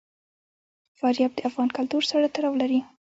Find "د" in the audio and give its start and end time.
1.35-1.39